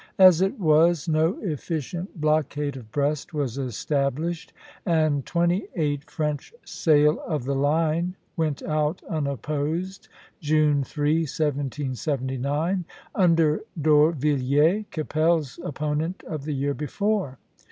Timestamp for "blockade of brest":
2.19-3.35